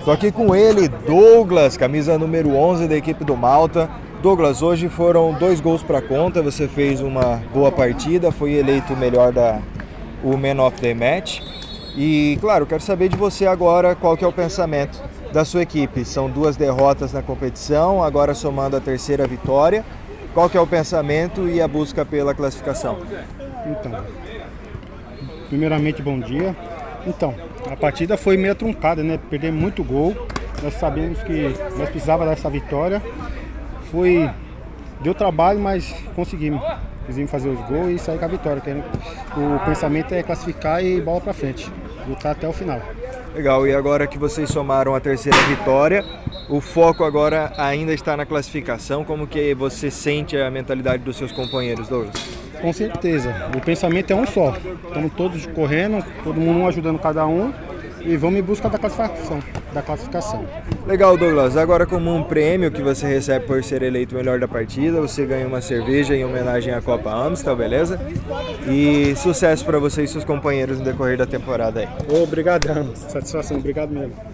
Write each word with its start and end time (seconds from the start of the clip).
Estou 0.00 0.14
aqui 0.14 0.32
com 0.32 0.56
ele, 0.56 0.88
Douglas, 0.88 1.76
camisa 1.76 2.16
número 2.16 2.56
11 2.56 2.88
da 2.88 2.96
equipe 2.96 3.22
do 3.22 3.36
Malta. 3.36 3.88
Douglas, 4.22 4.62
hoje 4.62 4.88
foram 4.88 5.34
dois 5.34 5.60
gols 5.60 5.82
para 5.82 6.00
conta, 6.00 6.42
você 6.42 6.66
fez 6.66 7.02
uma 7.02 7.42
boa 7.52 7.70
partida, 7.70 8.32
foi 8.32 8.54
eleito 8.54 8.94
o 8.94 8.96
melhor 8.96 9.30
da 9.30 9.60
o 10.24 10.38
Man 10.38 10.64
of 10.64 10.80
the 10.80 10.94
Match. 10.94 11.42
E 11.94 12.38
claro, 12.40 12.64
quero 12.64 12.82
saber 12.82 13.10
de 13.10 13.16
você 13.16 13.46
agora 13.46 13.94
qual 13.94 14.16
que 14.16 14.24
é 14.24 14.26
o 14.26 14.32
pensamento 14.32 14.98
da 15.34 15.44
sua 15.44 15.62
equipe. 15.62 16.02
São 16.02 16.30
duas 16.30 16.56
derrotas 16.56 17.12
na 17.12 17.20
competição, 17.20 18.02
agora 18.02 18.32
somando 18.32 18.78
a 18.78 18.80
terceira 18.80 19.26
vitória. 19.26 19.84
Qual 20.32 20.48
que 20.48 20.56
é 20.56 20.60
o 20.60 20.66
pensamento 20.66 21.46
e 21.46 21.60
a 21.60 21.68
busca 21.68 22.06
pela 22.06 22.34
classificação? 22.34 22.96
Então, 23.66 24.02
primeiramente 25.50 26.00
bom 26.00 26.18
dia. 26.18 26.56
Então, 27.06 27.34
a 27.70 27.76
partida 27.76 28.16
foi 28.16 28.36
meio 28.36 28.54
truncada, 28.54 29.02
né? 29.02 29.18
Perdemos 29.28 29.60
muito 29.60 29.82
gol. 29.82 30.14
Nós 30.62 30.74
sabemos 30.74 31.22
que 31.22 31.54
nós 31.76 31.88
precisava 31.88 32.26
dessa 32.26 32.50
vitória. 32.50 33.02
Foi 33.90 34.28
deu 35.00 35.14
trabalho, 35.14 35.58
mas 35.58 35.94
conseguimos. 36.14 36.60
Conseguimos 37.06 37.30
fazer 37.30 37.48
os 37.48 37.60
gols 37.66 37.90
e 37.90 37.98
sair 37.98 38.18
com 38.18 38.24
a 38.24 38.28
vitória. 38.28 38.62
O 39.36 39.64
pensamento 39.64 40.14
é 40.14 40.22
classificar 40.22 40.84
e 40.84 41.00
bola 41.00 41.20
para 41.20 41.32
frente, 41.32 41.70
lutar 42.06 42.32
até 42.32 42.46
o 42.46 42.52
final. 42.52 42.80
Legal, 43.34 43.66
e 43.66 43.74
agora 43.74 44.06
que 44.06 44.18
vocês 44.18 44.48
somaram 44.50 44.94
a 44.94 45.00
terceira 45.00 45.38
vitória, 45.42 46.04
o 46.48 46.60
foco 46.60 47.02
agora 47.02 47.52
ainda 47.56 47.92
está 47.92 48.16
na 48.16 48.26
classificação. 48.26 49.04
Como 49.04 49.26
que 49.26 49.54
você 49.54 49.90
sente 49.90 50.36
a 50.36 50.50
mentalidade 50.50 51.02
dos 51.02 51.16
seus 51.16 51.32
companheiros, 51.32 51.88
Douglas? 51.88 52.39
Com 52.60 52.72
certeza. 52.72 53.34
O 53.56 53.60
pensamento 53.60 54.10
é 54.12 54.16
um 54.16 54.26
só. 54.26 54.56
Estamos 54.86 55.12
todos 55.14 55.46
correndo, 55.46 56.04
todo 56.22 56.40
mundo 56.40 56.60
um 56.60 56.66
ajudando 56.66 56.98
cada 56.98 57.26
um 57.26 57.52
e 58.02 58.16
vamos 58.16 58.38
em 58.38 58.42
busca 58.42 58.68
da 58.68 58.78
classificação. 58.78 59.40
Da 59.72 59.82
classificação. 59.82 60.44
Legal, 60.86 61.16
Douglas. 61.16 61.56
Agora, 61.56 61.86
como 61.86 62.14
um 62.14 62.22
prêmio 62.22 62.70
que 62.70 62.82
você 62.82 63.06
recebe 63.06 63.46
por 63.46 63.62
ser 63.62 63.82
eleito 63.82 64.14
o 64.14 64.18
melhor 64.18 64.38
da 64.38 64.48
partida, 64.48 65.00
você 65.00 65.24
ganha 65.24 65.46
uma 65.46 65.60
cerveja 65.60 66.14
em 66.14 66.24
homenagem 66.24 66.72
à 66.72 66.80
Copa 66.80 67.10
Amstel, 67.10 67.56
beleza? 67.56 68.00
E 68.68 69.14
sucesso 69.16 69.64
para 69.64 69.78
você 69.78 70.04
e 70.04 70.08
seus 70.08 70.24
companheiros 70.24 70.78
no 70.78 70.84
decorrer 70.84 71.16
da 71.16 71.26
temporada 71.26 71.80
aí. 71.80 71.88
Obrigadão. 72.22 72.94
Satisfação. 72.94 73.58
Obrigado 73.58 73.90
mesmo. 73.90 74.30